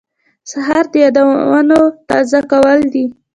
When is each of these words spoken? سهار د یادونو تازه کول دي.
سهار 0.51 0.85
د 0.91 0.95
یادونو 1.03 1.79
تازه 2.09 2.39
کول 2.51 2.79
دي. 2.93 3.05